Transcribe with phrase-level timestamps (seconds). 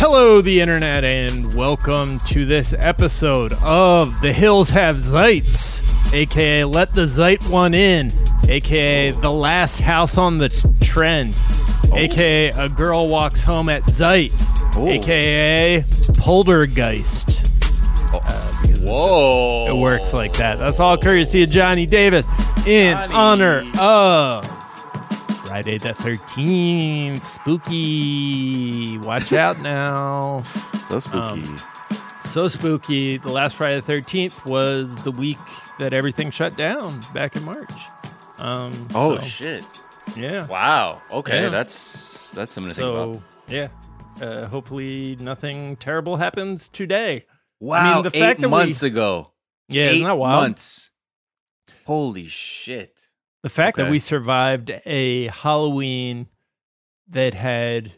[0.00, 6.94] Hello, the internet, and welcome to this episode of The Hills Have Zeits, aka Let
[6.94, 8.12] the Zeit One In,
[8.48, 10.50] aka The Last House on the
[10.80, 11.36] Trend,
[11.90, 11.96] oh.
[11.96, 14.30] aka A Girl Walks Home at Zeit,
[14.76, 14.86] oh.
[14.86, 15.82] aka
[16.16, 17.52] Poltergeist.
[18.14, 18.20] Oh.
[18.22, 19.64] Uh, Whoa.
[19.66, 20.60] It works like that.
[20.60, 22.24] That's all courtesy of Johnny Davis
[22.64, 23.14] in Johnny.
[23.14, 24.57] honor of
[25.48, 27.20] Friday the 13th.
[27.20, 28.98] Spooky.
[28.98, 30.42] Watch out now.
[30.88, 31.42] So spooky.
[31.42, 31.58] Um,
[32.26, 33.16] So spooky.
[33.16, 35.38] The last Friday the 13th was the week
[35.78, 37.72] that everything shut down back in March.
[38.38, 39.64] Um, oh so, shit.
[40.16, 40.46] Yeah.
[40.46, 41.00] Wow.
[41.10, 41.48] Okay, Yeah.
[41.48, 43.16] that's that's something to think about.
[43.16, 43.68] So, yeah.
[44.20, 47.24] Uh, hopefully nothing terrible happens today.
[47.60, 47.78] Wow.
[47.78, 49.32] I mean, the eight fact that we- months ago.
[49.70, 50.42] Yeah, eight isn't that wild?
[50.42, 50.90] months.
[51.86, 52.94] Holy shit.
[53.42, 56.26] The fact that we survived a Halloween
[57.08, 57.92] that had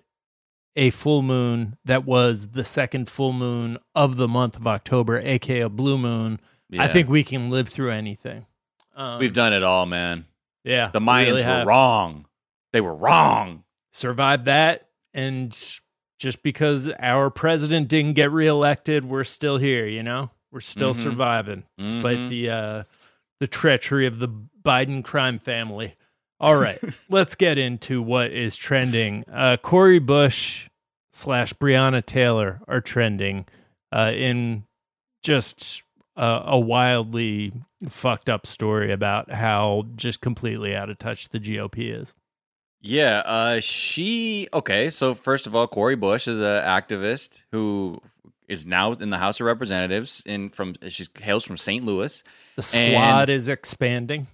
[0.76, 5.60] a full moon that was the second full moon of the month of October, aka
[5.60, 6.40] a blue moon,
[6.78, 8.46] I think we can live through anything.
[8.94, 10.26] Um, we've done it all, man.
[10.62, 11.66] yeah, The Mayans really were have.
[11.66, 12.26] wrong.
[12.72, 13.64] They were wrong.
[13.92, 15.50] Survived that, and
[16.18, 19.86] just because our president didn't get reelected, we're still here.
[19.86, 21.02] You know, we're still Mhm.
[21.02, 22.28] surviving despite Mhm.
[22.28, 22.82] the uh,
[23.40, 25.96] the treachery of the Biden crime family.
[26.38, 29.24] All right, let's get into what is trending.
[29.30, 30.68] Uh, Cori Bush
[31.12, 33.46] slash Breonna Taylor are trending
[33.92, 34.64] uh, in
[35.22, 35.82] just
[36.16, 37.52] a, a wildly
[37.88, 42.14] fucked up story about how just completely out of touch the GOP is.
[42.82, 44.88] Yeah, uh, she okay.
[44.88, 48.00] So first of all, Cori Bush is an activist who
[48.50, 50.22] is now in the House of Representatives.
[50.26, 51.84] In from she hails from St.
[51.84, 52.22] Louis.
[52.56, 54.26] The squad is expanding.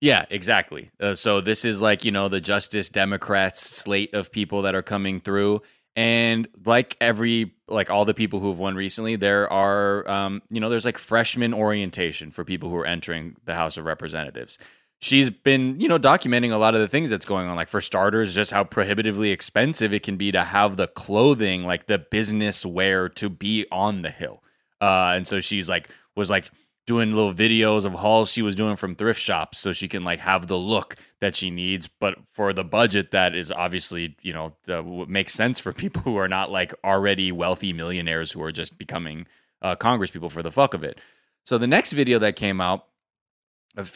[0.00, 0.90] Yeah, exactly.
[1.00, 4.82] Uh, so this is like you know the Justice Democrats slate of people that are
[4.82, 5.62] coming through,
[5.94, 10.60] and like every like all the people who have won recently, there are um, you
[10.60, 14.58] know there's like freshman orientation for people who are entering the House of Representatives.
[14.98, 17.56] She's been you know documenting a lot of the things that's going on.
[17.56, 21.86] Like for starters, just how prohibitively expensive it can be to have the clothing, like
[21.86, 24.42] the business wear, to be on the hill.
[24.80, 26.50] Uh, and so she's like was like
[26.86, 30.20] doing little videos of hauls she was doing from thrift shops so she can like
[30.20, 34.54] have the look that she needs but for the budget that is obviously you know
[34.64, 38.52] the, what makes sense for people who are not like already wealthy millionaires who are
[38.52, 39.26] just becoming
[39.62, 41.00] uh, congress people for the fuck of it
[41.44, 42.86] so the next video that came out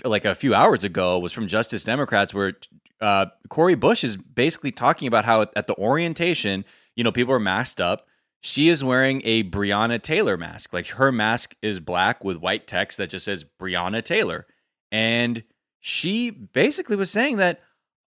[0.04, 2.54] like a few hours ago was from justice democrats where
[3.00, 6.64] uh, cori bush is basically talking about how at the orientation
[6.96, 8.06] you know people are masked up
[8.40, 10.72] she is wearing a Breonna Taylor mask.
[10.72, 14.46] Like her mask is black with white text that just says Breonna Taylor.
[14.90, 15.44] And
[15.78, 17.60] she basically was saying that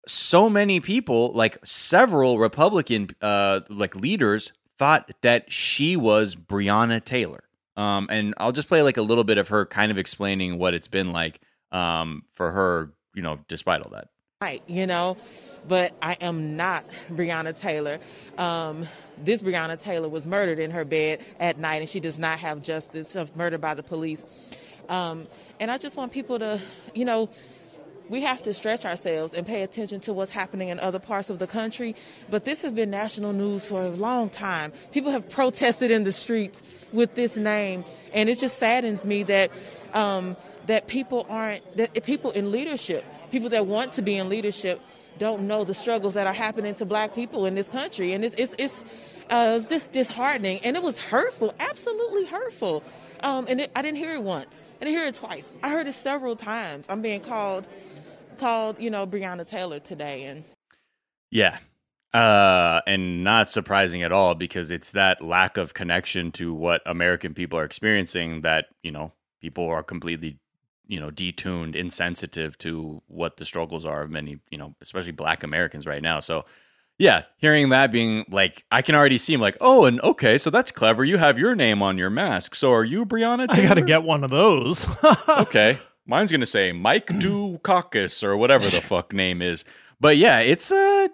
[0.07, 7.43] so many people, like several Republican uh like leaders thought that she was Breonna Taylor.
[7.75, 10.73] Um and I'll just play like a little bit of her kind of explaining what
[10.73, 14.09] it's been like um for her, you know, despite all that.
[14.41, 15.17] right, you know,
[15.67, 17.99] but I am not Breonna Taylor.
[18.37, 18.87] Um,
[19.23, 22.61] this Breonna Taylor was murdered in her bed at night, and she does not have
[22.61, 23.15] justice.
[23.15, 24.25] Was murdered by the police.
[24.89, 25.27] Um,
[25.59, 26.59] and I just want people to,
[26.95, 27.29] you know,
[28.09, 31.39] we have to stretch ourselves and pay attention to what's happening in other parts of
[31.39, 31.95] the country.
[32.29, 34.73] But this has been national news for a long time.
[34.91, 36.61] People have protested in the streets
[36.91, 39.51] with this name, and it just saddens me that
[39.93, 40.35] um,
[40.71, 44.81] that people aren't that people in leadership, people that want to be in leadership,
[45.19, 48.35] don't know the struggles that are happening to Black people in this country, and it's
[48.35, 48.83] it's it's.
[49.29, 52.83] Uh, it's just disheartening, and it was hurtful, absolutely hurtful.
[53.23, 54.61] Um, and it, I didn't hear it once.
[54.81, 55.55] I didn't hear it twice.
[55.63, 56.85] I heard it several times.
[56.89, 57.65] I'm being called
[58.39, 60.43] called, you know, Breonna Taylor today and
[61.31, 61.59] Yeah.
[62.13, 67.33] Uh, and not surprising at all because it's that lack of connection to what American
[67.33, 70.37] people are experiencing that, you know, people are completely,
[70.91, 75.41] you know, detuned, insensitive to what the struggles are of many, you know, especially black
[75.41, 76.19] Americans right now.
[76.19, 76.43] So,
[76.97, 80.49] yeah, hearing that being like, I can already see him like, oh, and okay, so
[80.49, 81.05] that's clever.
[81.05, 82.55] You have your name on your mask.
[82.55, 84.85] So are you Breonna I got to get one of those.
[85.29, 85.77] okay.
[86.05, 89.63] Mine's gonna say Mike Dukakis or whatever the fuck name is.
[89.99, 91.07] But yeah, it's uh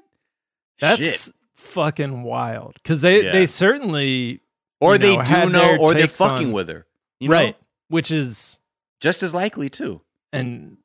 [0.79, 1.33] That's shit.
[1.53, 3.31] fucking wild because they Yeah.
[3.33, 4.41] they certainly
[4.79, 6.85] Or they know, do know, or they're fucking on- with her.
[7.19, 7.35] You know?
[7.35, 7.55] right,
[7.89, 8.57] which is
[9.01, 10.01] Just as likely too.
[10.33, 10.77] and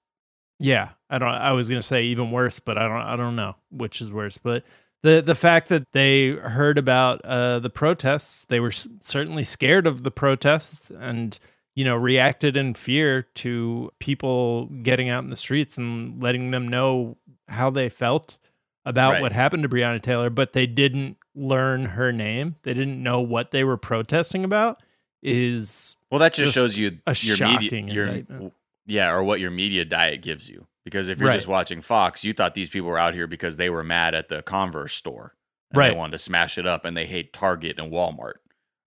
[0.58, 1.28] yeah, I don't.
[1.28, 3.02] I was gonna say even worse, but I don't.
[3.02, 4.38] I don't know which is worse.
[4.38, 4.64] But
[5.02, 9.86] the the fact that they heard about uh, the protests, they were s- certainly scared
[9.88, 11.36] of the protests, and
[11.74, 16.68] you know reacted in fear to people getting out in the streets and letting them
[16.68, 17.16] know
[17.48, 18.38] how they felt
[18.84, 19.22] about Right.
[19.22, 23.50] what happened to Breonna Taylor, but they didn't learn her name, they didn't know what
[23.50, 24.80] they were protesting about,
[25.22, 28.52] is Well, that just, Just shows you a your shocking media, your,
[28.86, 30.66] yeah, or what your media diet gives you.
[30.84, 31.34] Because if you're Right.
[31.36, 34.28] just watching Fox, you thought these people were out here because they were mad at
[34.28, 35.34] the Converse store,
[35.70, 35.90] and Right.
[35.92, 38.34] They wanted to smash it up, and they hate Target and Walmart,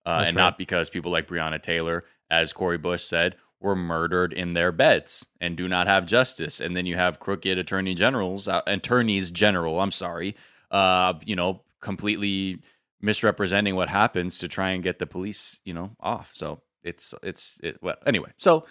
[0.04, 0.42] uh, and right.
[0.42, 5.24] not because people like Breonna Taylor, as Cori Bush said, were murdered in their beds
[5.40, 6.60] and do not have justice.
[6.60, 9.80] And then you have crooked attorney generals, uh, attorneys general.
[9.80, 10.36] I'm sorry,
[10.70, 12.60] uh, you know, completely
[13.00, 16.32] misrepresenting what happens to try and get the police, you know, off.
[16.34, 18.30] So it's it's it, well anyway.
[18.38, 18.66] So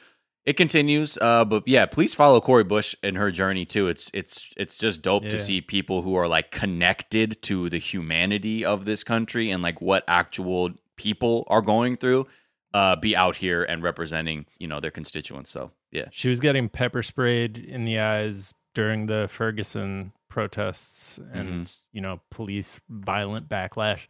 [0.45, 3.87] it continues, uh, but yeah, please follow Cori Bush and her journey too.
[3.87, 5.29] It's it's it's just dope Yeah.
[5.31, 9.81] to see people who are like connected to the humanity of this country and like
[9.81, 12.27] what actual people are going through.
[12.73, 15.49] Uh, be out here and representing, you know, their constituents.
[15.49, 21.71] So yeah, she was getting pepper sprayed in the eyes during the Ferguson protests and
[21.93, 24.07] you know police violent backlash.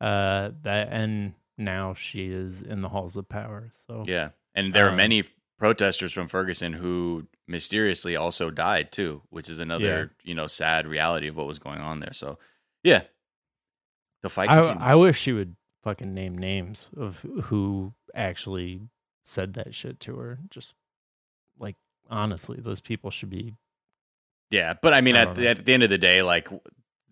[0.00, 3.72] Uh, that and now she is in the halls of power.
[3.86, 5.22] So yeah, and there are Um, many
[5.56, 11.28] protesters from Ferguson who mysteriously also died too, which is another you know sad reality
[11.28, 12.12] of what was going on there.
[12.12, 12.38] So
[12.82, 13.02] yeah,
[14.22, 14.60] the fight I.
[14.92, 15.54] I wish she would
[15.84, 18.88] fucking name names of who actually
[19.24, 20.40] said that shit to her.
[20.50, 20.74] Just
[21.56, 21.76] like
[22.10, 23.54] honestly, those people should be
[24.50, 26.48] Yeah, but I mean, I at the, at the end of the day, like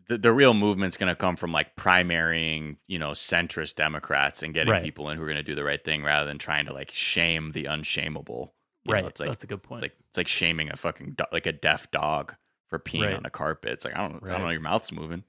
[0.09, 4.55] the, the real movement's going to come from like primarying, you know, centrist Democrats and
[4.55, 4.83] getting Right.
[4.83, 6.91] people in who are going to do the right thing rather than trying to like
[6.93, 8.55] shame the unshameable.
[8.85, 9.05] You know, right.
[9.05, 9.83] it's like That's a good it's point.
[9.83, 12.35] like it's like shaming a fucking do- like a deaf dog
[12.69, 13.17] for peeing Right.
[13.17, 13.73] on a carpet.
[13.73, 15.25] It's like I don't I don't know your mouth's moving.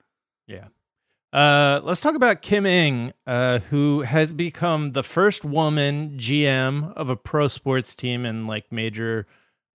[0.48, 0.68] Yeah.
[1.33, 7.09] Uh, let's talk about Kim Ng, uh, who has become the first woman GM of
[7.09, 9.27] a pro sports team in like major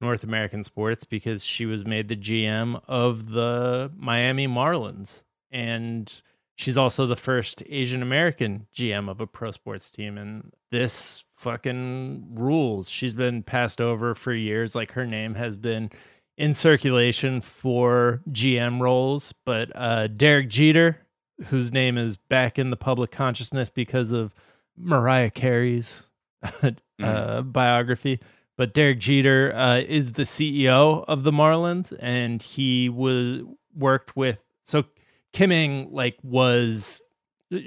[0.03, 5.23] North American sports because she was made the GM of the Miami Marlins.
[5.51, 6.13] And
[6.57, 10.19] she's also the first Asian American GM of a pro sports team.
[10.19, 12.91] And this fucking rules.
[12.91, 14.75] She's been passed over for years.
[14.75, 15.91] Like her name has been
[16.37, 19.33] in circulation for GM roles.
[19.45, 20.99] But uh, Derek Jeter,
[21.47, 24.35] whose name is back in the public consciousness because of
[24.77, 26.03] Mariah Carey's
[27.03, 28.21] uh, biography.
[28.57, 33.43] But Derek Jeter uh, is the CEO of the Marlins, and he was
[33.75, 34.43] worked with.
[34.65, 34.85] So
[35.33, 37.03] Kim Ng like was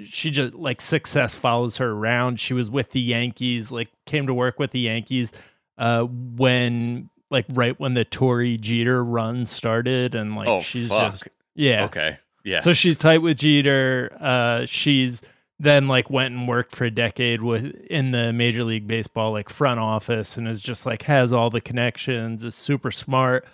[0.06, 2.40] she just like success follows her around.
[2.40, 5.32] She was with the Yankees, like came to work with the Yankees
[5.78, 11.14] uh, when like right when the Torre Jeter run started, and like oh she's fuck.
[11.14, 11.86] just yeah.
[11.86, 12.18] Okay.
[12.44, 12.60] Yeah.
[12.60, 14.16] So she's tight with Jeter.
[14.20, 15.24] Uh, she's
[15.60, 19.50] then like went and worked for a decade with in the Major League Baseball like
[19.50, 22.44] front office, and is just like has all the connections.
[22.44, 23.46] Is super smart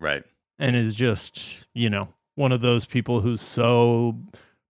[0.00, 0.22] right.
[0.58, 4.16] and is just you know one of those people who's so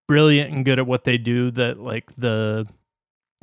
[0.06, 2.66] brilliant and good at what they do that like the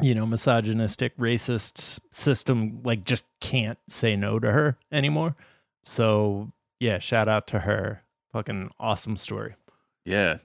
[0.01, 5.35] you know misogynistic racist system like just can't say no to her anymore
[5.83, 8.01] so yeah shout out to her
[8.31, 9.55] fucking awesome story
[10.05, 10.37] Yeah.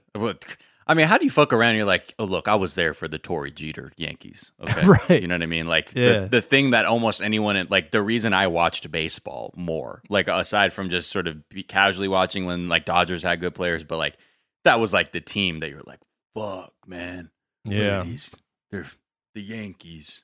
[0.89, 1.69] I mean, how do you fuck around?
[1.69, 4.51] And you're like, oh look, I was there for the Torre Jeter Yankees.
[4.61, 4.85] Okay.
[4.87, 5.21] Right.
[5.21, 5.67] You know what I mean?
[5.67, 6.21] Like Yeah.
[6.21, 10.73] the, the thing that almost anyone like the reason I watched baseball more, like aside
[10.73, 11.37] from just sort of
[11.67, 14.17] casually watching when like Dodgers had good players, but like
[14.65, 15.99] that was like the team that you're like,
[16.35, 17.29] fuck, man.
[17.71, 18.35] At these-
[18.71, 18.87] they're
[19.35, 20.23] the Yankees.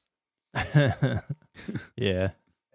[1.96, 2.30] yeah.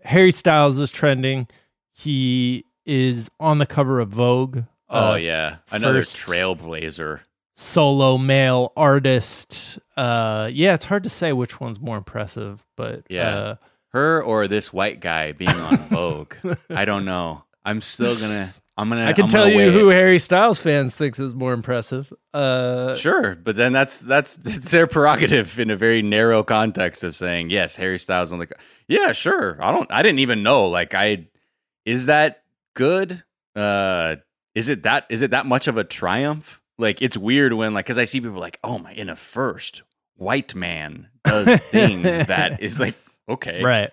[0.05, 1.49] Harry Styles is trending.
[1.93, 4.61] He is on the cover of Vogue.
[4.89, 7.21] Oh uh, yeah, another trailblazer.
[7.55, 9.79] Solo male artist.
[9.97, 13.29] Uh yeah, it's hard to say which one's more impressive, but Yeah.
[13.37, 13.55] uh
[13.93, 16.35] Her or this white guy being on Vogue.
[16.71, 17.45] I don't know.
[17.65, 18.51] I'm still gonna.
[18.79, 19.05] I'm gonna.
[19.05, 19.95] I can I'm tell you who it.
[19.95, 22.11] Harry Styles fans thinks is more impressive.
[22.33, 27.15] Uh Sure, but then that's that's it's their prerogative in a very narrow context of
[27.15, 28.49] saying yes, Harry Styles on the.
[28.89, 29.59] Yeah, sure.
[29.61, 29.93] I don't.
[29.93, 30.67] I didn't even know.
[30.69, 31.29] Like, I
[31.85, 32.43] is that
[32.75, 33.23] good?
[33.55, 34.17] Uh,
[34.55, 35.05] is it that?
[35.11, 36.60] Is it that much of a triumph?
[36.81, 39.83] Like, it's weird when like because I see people like, oh my, in a first
[40.17, 42.95] white man does thing that is like
[43.29, 43.93] okay, right.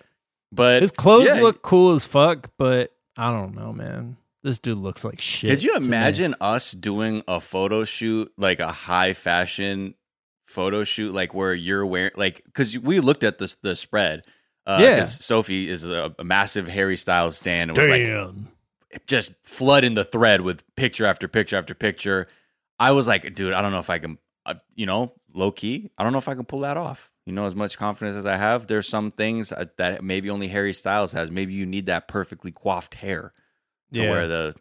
[0.50, 4.16] But His clothes yeah, look cool as fuck, but I don't know, man.
[4.42, 5.50] This dude looks like shit.
[5.50, 9.94] Could you imagine us doing a photo shoot, like a high fashion
[10.46, 14.22] photo shoot, like where you're wearing, like, because we looked at the the spread.
[14.66, 15.04] Uh, Yeah.
[15.04, 17.70] Sophie is a, a massive Harry Styles stand.
[17.70, 18.48] It was like Stan.
[19.06, 22.28] just flooding the thread with picture after picture after picture.
[22.78, 25.90] I was like, dude, I don't know if I can, uh, you know, low key,
[25.98, 27.10] I don't know if I can pull that off.
[27.26, 30.48] You know, as much confidence as I have, there's some things uh, that maybe only
[30.48, 31.30] Harry Styles has.
[31.30, 33.32] Maybe you need that perfectly coiffed hair
[33.92, 34.10] to Yeah.
[34.10, 34.54] wear the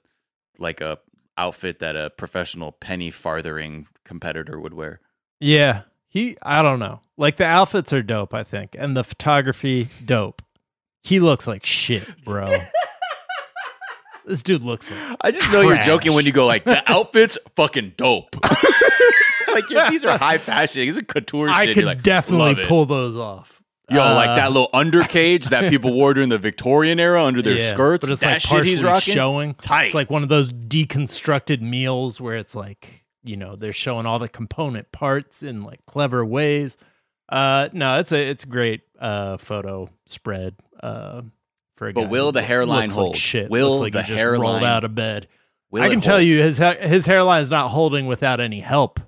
[0.59, 0.99] like a
[1.37, 4.99] outfit that a professional penny farthering competitor would wear.
[5.39, 5.83] Yeah.
[6.09, 6.99] He I don't know.
[7.15, 8.75] Like the outfits are dope, I think.
[8.77, 10.41] And the photography, dope.
[11.03, 12.47] He looks like shit, bro.
[14.27, 15.85] this dude looks like I just know you're Trash.
[15.85, 18.35] joking when you go like the outfits fucking dope.
[19.53, 20.81] like yeah, these are high fashion.
[20.81, 21.73] These are couture I shit.
[21.75, 22.67] could You're like, definitely it.
[22.67, 23.61] pull those off.
[23.89, 27.57] Yo, Uh, like that little undercage that people wore during the Victorian era under their
[27.57, 28.05] yeah, skirts.
[28.05, 29.13] But it's that like shit he's partially rocking.
[29.13, 29.53] showing.
[29.55, 29.85] Tight.
[29.85, 34.19] It's like one of those deconstructed meals where it's like, you know, they're showing all
[34.19, 36.77] the component parts in like clever ways.
[37.29, 41.21] Uh no, it's a it's a great uh photo spread uh
[41.77, 43.17] for a But guy will who the hairline like hold?
[43.17, 43.49] shit.
[43.49, 45.27] Will looks like the he just rolled hairline- out of bed.
[45.71, 48.99] Will I can tell you his his hairline is not holding without any help.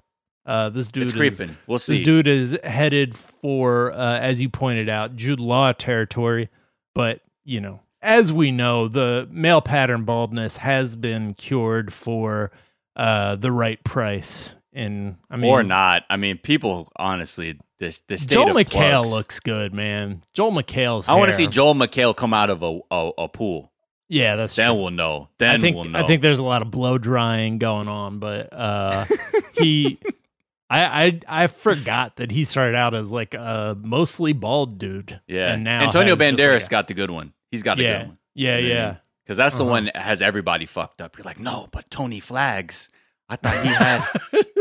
[0.45, 1.57] Uh this dude it's is creeping.
[1.67, 1.97] We'll see.
[1.97, 6.49] this dude is headed for, uh, as you pointed out, Jude Law territory.
[6.95, 12.51] But, you know, as we know, the male pattern baldness has been cured for
[12.95, 14.55] uh, the right price.
[14.73, 16.03] And I mean, or not.
[16.09, 20.23] I mean, people honestly, this this state Joel of McHale plugs- looks good, man.
[20.33, 21.07] Joel McHale's.
[21.07, 23.71] I want to see Joel McHale come out of a a, a pool.
[24.11, 24.81] Yeah, that's Then true.
[24.81, 25.29] we'll know.
[25.37, 25.99] Then I think we'll know.
[25.99, 29.05] I think there's a lot of blow drying going on, but uh,
[29.53, 29.99] he,
[30.69, 35.19] I, I I forgot that he started out as like a mostly bald dude.
[35.27, 35.53] yeah.
[35.53, 37.33] and now Antonio just, like, Banderas a- got the good one.
[37.51, 38.17] He's got a yeah, good one.
[38.33, 38.95] yeah, You know yeah.
[39.23, 39.69] Because that's the Uh-huh.
[39.71, 41.15] one that has everybody fucked up.
[41.15, 42.89] You're like, no, but Tony Flags.
[43.29, 44.07] I thought he had.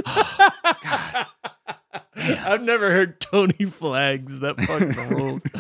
[0.07, 0.51] Oh,
[0.85, 1.27] God.
[2.17, 5.43] I've never heard Tony Flags that fucking ruled.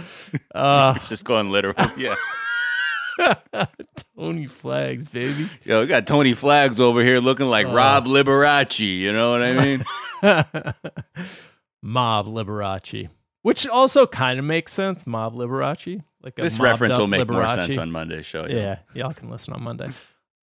[0.55, 1.75] Uh, Just going literal.
[1.97, 2.17] Yeah.
[4.17, 5.49] Tony Flags, baby.
[5.65, 7.73] Yo, we got Tony Flags over here looking like Uh.
[7.73, 8.79] Rob Liberace.
[8.99, 9.85] You know what I mean?
[11.83, 13.09] Mob Liberace,
[13.43, 15.07] which also kind of makes sense.
[15.07, 18.47] Mob Liberace, like a this reference will make more sense on Monday's show.
[18.49, 19.91] Yeah, y'all can listen on Monday.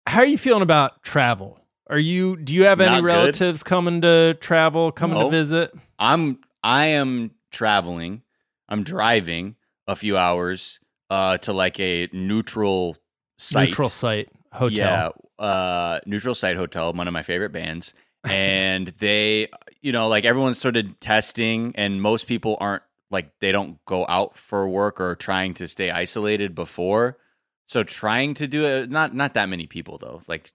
[0.08, 1.60] How are you feeling about travel?
[1.90, 2.36] Are you?
[2.36, 3.06] Do you have any Not good.
[3.06, 5.74] relatives coming to travel, coming to visit?
[5.98, 8.24] I'm I am traveling.
[8.68, 9.56] I'm driving
[9.88, 10.80] a few hours
[11.10, 12.98] uh to like a neutral
[13.38, 13.70] site.
[13.70, 15.16] Neutral site hotel.
[15.40, 17.94] Yeah, uh neutral site hotel, one of my favorite bands.
[18.26, 19.48] And they
[19.82, 24.06] you know, like everyone's sort of testing and most people aren't like they don't go
[24.10, 27.18] out for work or trying to stay isolated before.
[27.66, 30.22] So trying to do it not not that many people though.
[30.28, 30.52] Like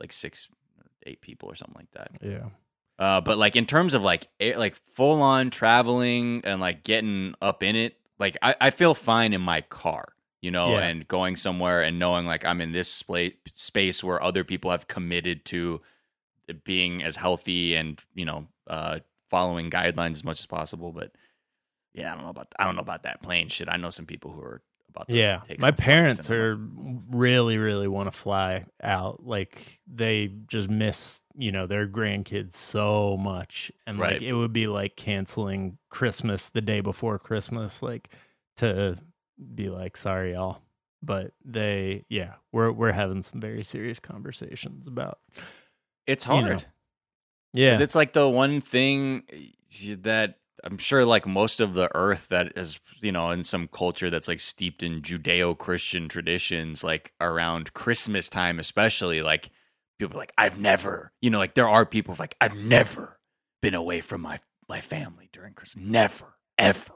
[0.00, 0.48] like 6
[1.06, 2.10] 8 people or something like that.
[2.22, 2.48] Yeah.
[2.98, 7.34] Uh, but like in terms of like air, like full on traveling and like getting
[7.42, 10.86] up in it, like I, I feel fine in my car, you know, Yeah.
[10.86, 14.86] and going somewhere and knowing like I'm in this spa- space where other people have
[14.88, 15.80] committed to
[16.64, 18.98] being as healthy and you know uh,
[19.30, 20.92] following guidelines as much as possible.
[20.92, 21.12] But
[21.94, 23.68] yeah, I don't know about I don't know about that plane shit.
[23.68, 24.62] I know some people who are
[24.94, 26.56] about to Yeah, my parents are
[27.10, 29.24] really, really want to fly out.
[29.26, 34.66] Like they just miss, you know, their grandkids so much, and like it would be
[34.66, 38.10] like canceling Christmas the day before Christmas, like
[38.58, 38.98] to
[39.54, 40.60] be like, sorry, y'all.
[41.02, 45.18] But they, yeah, we're we're having some very serious conversations about,
[46.06, 46.44] it's you hard.
[46.44, 46.58] know.
[47.54, 52.28] yeah, it's like the one thing eh, that I'm sure like most of the earth
[52.28, 57.12] that is, you know, in some culture that's like steeped in Judeo Christian traditions, like
[57.20, 59.50] around Christmas time, especially, like
[59.98, 63.18] people like, I've never, you know, like there are people like, I've never
[63.60, 65.84] been away from my my family during Christmas.
[65.84, 66.94] Never, ever.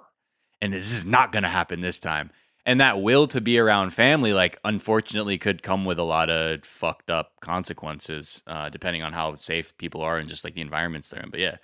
[0.60, 2.30] And this is not gonna happen this time.
[2.64, 6.64] And that will to be around family, like unfortunately, could come with a lot of
[6.64, 11.08] fucked up consequences, uh, depending on how safe people are and just like the environments
[11.08, 11.30] they're in.
[11.30, 11.56] But yeah,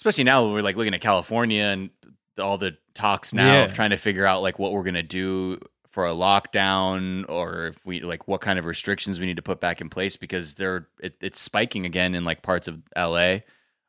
[0.00, 1.90] especially now when we're like looking at California and
[2.38, 5.58] all the talks now of trying to figure out like what we're gonna do
[5.90, 9.60] for a lockdown or if we like what kind of restrictions we need to put
[9.60, 13.40] back in place because they're it, it's spiking again in like parts of LA.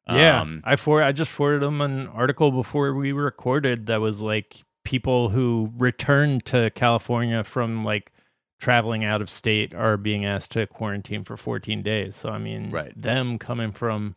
[0.09, 4.21] Yeah, Um, I for I just forwarded them an article before we recorded that was
[4.21, 8.11] like people who returned to California from like
[8.59, 12.15] traveling out of state are being asked to quarantine for 14 days.
[12.15, 12.99] So I mean, Right.
[12.99, 14.15] them coming from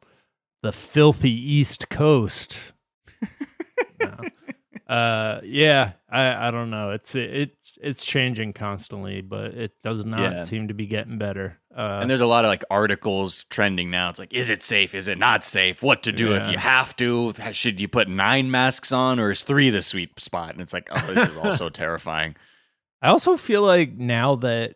[0.64, 2.72] the filthy East Coast.
[4.00, 4.16] No.
[4.94, 6.90] Uh, yeah, I I don't know.
[6.90, 10.44] It's it it's changing constantly, but it does not Yeah.
[10.44, 11.58] seem to be getting better.
[11.74, 14.10] Uh, and there's a lot of like articles trending now.
[14.10, 14.94] It's like, is it safe?
[14.94, 15.82] Is it not safe?
[15.82, 17.32] What to do if you have to?
[17.52, 20.50] Should you put nine masks on, or is three the sweet spot?
[20.52, 22.36] And it's like, oh, this is also terrifying.
[23.00, 24.74] I also feel like now that,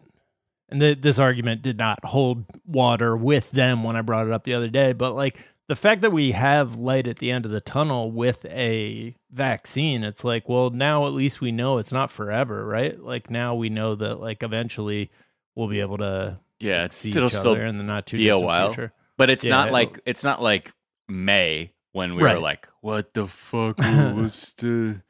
[0.70, 4.44] and th- this argument did not hold water with them when I brought it up
[4.44, 7.52] the other day, but like the fact that we have light at the end of
[7.52, 12.10] the tunnel with a vaccine, it's like, well, now at least we know it's not
[12.10, 12.98] forever, right?
[12.98, 15.10] Like now we know that like eventually
[15.54, 18.16] we'll be able to Yeah, it's, see it'll each still other in the not too
[18.16, 18.68] be a distant while.
[18.68, 18.92] future.
[19.18, 20.72] But it's Yeah, not like it's not like
[21.08, 22.34] May when we Right.
[22.34, 25.02] were like, "What the fuck was the?"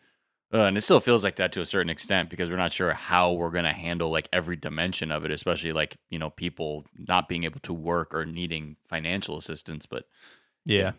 [0.53, 2.95] Uh, and it still feels like that to a certain extent because we're not sure
[2.95, 7.29] how we're gonna handle like every dimension of it, especially like you know people not
[7.29, 9.85] being able to work or needing financial assistance.
[9.85, 10.05] But
[10.69, 10.93] Yeah.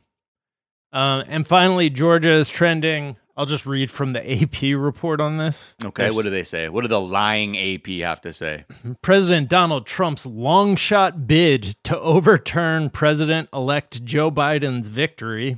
[0.92, 3.16] Um, and finally, Georgia is trending.
[3.38, 5.76] I'll just read from the AP report on this.
[5.86, 6.68] okay, There's- what do they say?
[6.68, 8.66] What do the lying AP have to say?
[9.02, 15.58] President Donald Trump's long shot bid to overturn President elect Joe Biden's victory.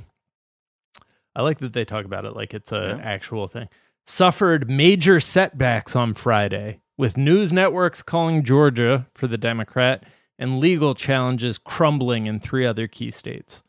[1.34, 3.04] I like that they talk about it like it's a Yeah.
[3.04, 3.68] actual thing.
[4.06, 10.04] Suffered major setbacks on Friday, with news networks calling Georgia for the Democrat
[10.38, 13.62] and legal challenges crumbling in three other key states.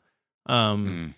[0.45, 1.13] Um, Mm.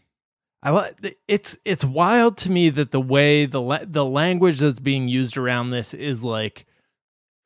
[0.63, 0.91] I
[1.27, 5.38] it's it's wild to me that the way the la- the language that's being used
[5.38, 6.65] around this is like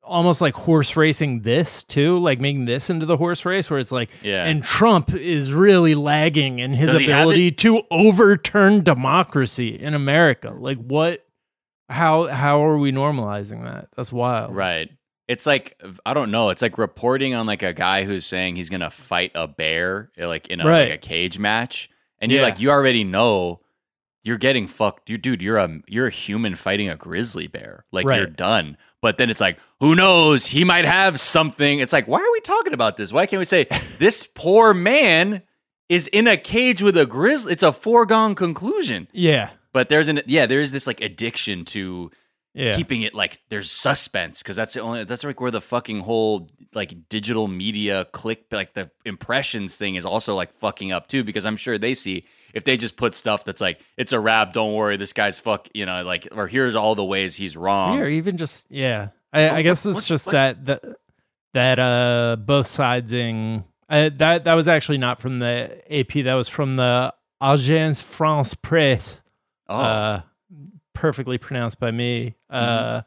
[0.04, 3.92] almost like horse racing this too, like making this into the horse race where it's
[3.92, 4.46] like Yeah.
[4.46, 10.52] and Trump is really lagging in his Does ability to overturn democracy in America.
[10.58, 11.26] Like what
[11.90, 13.90] how how are we normalizing that?
[13.98, 14.56] That's wild.
[14.56, 14.90] Right.
[15.30, 16.50] It's like I don't know.
[16.50, 20.26] It's like reporting on like a guy who's saying he's gonna fight a bear, eh,
[20.26, 20.90] like in a, Right.
[20.90, 22.48] like a cage match, and you're Yeah.
[22.48, 23.62] like, you already know
[24.24, 25.10] you're getting fucked.
[25.10, 27.86] You dude, you're a you're a human fighting a grizzly bear.
[27.92, 28.18] Like Right.
[28.18, 28.76] you're done.
[29.02, 30.48] But then it's like, who knows?
[30.48, 31.80] He might have something.
[31.80, 33.14] It's like, why are we talking about this?
[33.14, 33.66] Why can't we say
[34.00, 35.44] this poor man
[35.88, 37.54] is in a cage with a grizzly?
[37.54, 39.08] It's a foregone conclusion.
[39.14, 39.52] Yeah.
[39.72, 42.10] But there's an yeah, there is this like addiction to
[42.56, 42.76] Yeah.
[42.76, 46.50] keeping it like there's suspense because that's the only that's like where the fucking whole
[46.74, 51.46] like digital media click like the impressions thing is also like fucking up too because
[51.46, 52.26] I'm sure they see
[52.56, 55.70] if they just put stuff that's like it's a rap don't worry this guy's fuck
[55.76, 59.10] you know like or here's all the ways he's wrong Yeah, or even just yeah.
[59.32, 60.84] I, I Oh, guess what- it's what- just what- that that
[61.54, 66.24] that uh both sidesing uh, that that was actually not from the AP.
[66.24, 69.24] That was from the Agence France Presse.
[69.68, 70.22] oh Uh,
[71.00, 72.36] perfectly pronounced by me.
[72.50, 73.02] Uh,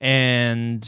[0.00, 0.86] and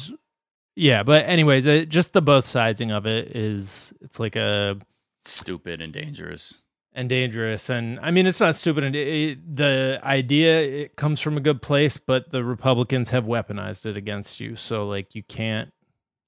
[0.76, 4.76] yeah, but anyways, it, just the both sidesing of it is it's like a
[5.24, 6.60] stupid and dangerous.
[6.96, 11.20] And dangerous and i mean it's not stupid and it, it- the idea it comes
[11.20, 15.24] from a good place but the republicans have weaponized it against you so like you
[15.24, 15.72] can't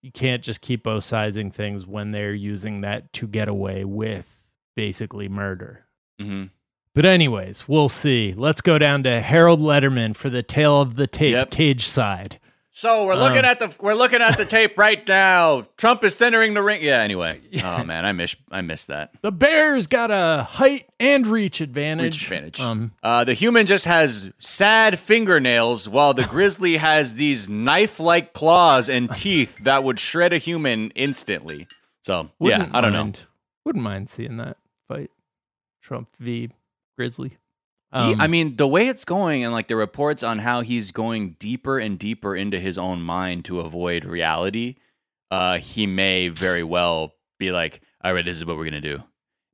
[0.03, 4.49] you can't just keep both sizing things when they're using that to get away with
[4.75, 5.85] basically murder.
[6.21, 6.47] Hmm
[6.97, 11.07] but anyways we'll see let's go down to harold lederman for the tale of the
[11.07, 11.51] tape Yep.
[11.53, 12.41] cage side
[12.73, 16.15] so we're looking Um, at the we're looking at the tape right now Trump is
[16.17, 20.11] centering the ring yeah anyway oh man I miss I missed that the bears got
[20.11, 22.61] a height and reach advantage Reach advantage.
[22.61, 28.89] um Uh, the human just has sad fingernails, while the grizzly has these knife-like claws
[28.89, 31.67] and teeth that would shred a human instantly.
[32.03, 33.13] So yeah, I don't know.
[33.65, 34.57] Wouldn't mind seeing that
[34.89, 35.11] fight.
[35.83, 36.51] Trump v.
[36.97, 37.31] Grizzly.
[37.31, 37.37] He-
[37.93, 41.37] Um, I mean, the way it's going, and like the reports on how he's going
[41.39, 44.75] deeper and deeper into his own mind to avoid reality,
[45.31, 49.05] uh, he may very well be like, "All right, this is what we're gonna do: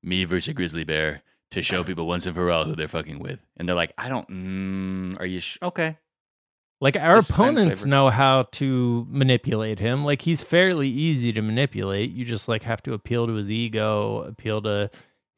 [0.02, 3.18] me versus a grizzly bear to show people once and for all who they're fucking
[3.18, 4.28] with." And they're like, "I don't.
[4.28, 5.98] Mm, are you sh- okay?"
[6.80, 10.02] like our just opponents know how to manipulate him.
[10.02, 12.10] Like he's fairly easy to manipulate.
[12.10, 14.90] You just like have to appeal to his ego, appeal to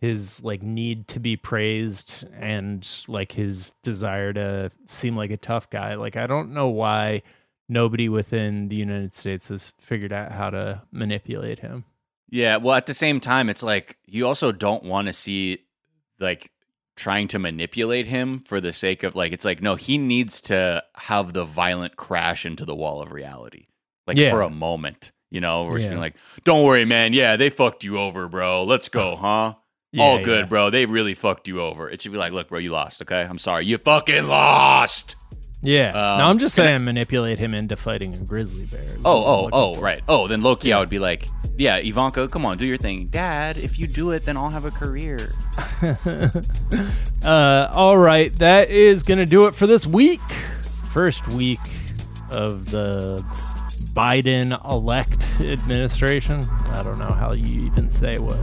[0.04, 5.70] his like need to be praised and like his desire to seem like a tough
[5.70, 5.94] guy.
[5.94, 7.22] Like I don't know why
[7.68, 11.84] nobody within the United States has figured out how to manipulate him.
[12.30, 15.58] Yeah, well, at the same time, it's like you also don't want to see
[16.20, 16.50] like
[16.96, 20.82] trying to manipulate him for the sake of like it's like no, he needs to
[20.96, 23.66] have the violent crash into the wall of reality,
[24.06, 24.30] like Yeah.
[24.30, 25.90] for a moment, you know, where it's Yeah.
[25.90, 27.12] being like, "Don't worry, man.
[27.12, 28.62] Yeah, they fucked you over, bro.
[28.64, 29.54] Let's go, huh?
[30.02, 30.48] All good, yeah.
[30.48, 30.70] bro.
[30.70, 33.02] They really fucked you over." It should be like, "Look, bro, you lost.
[33.02, 33.66] Okay, I'm sorry.
[33.66, 35.16] You fucking lost."
[35.62, 35.88] Yeah.
[35.90, 38.82] Um, no, I'm just saying manipulate him into fighting a grizzly bear.
[38.82, 39.80] is what I'm Oh, oh, oh, for.
[39.80, 40.02] right.
[40.08, 41.26] Oh, then Loki, I would be like,
[41.56, 43.56] "Yeah, Ivanka, come on, do your thing, Dad.
[43.56, 45.18] If you do it, then I'll have a career."
[47.24, 50.20] Uh, all right, that is gonna do it for this week.
[50.92, 51.58] First week
[52.32, 53.16] of the
[53.94, 56.46] Biden elect administration.
[56.70, 58.36] I don't know how you even say what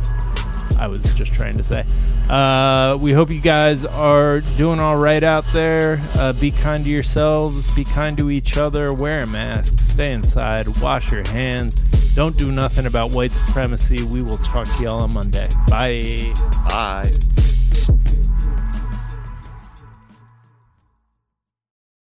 [0.81, 1.85] I was just trying to say.
[2.27, 6.01] Uh, we hope you guys are doing all right out there.
[6.15, 7.71] Uh, be kind to yourselves.
[7.75, 8.91] Be kind to each other.
[8.91, 9.77] Wear a mask.
[9.77, 10.65] Stay inside.
[10.81, 11.81] Wash your hands.
[12.15, 14.03] Don't do nothing about white supremacy.
[14.11, 15.49] We will talk to y'all on Monday.
[15.69, 16.33] Bye.
[16.67, 17.11] Bye.